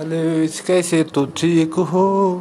[0.00, 2.40] Allez, Sky, c'est tout chico.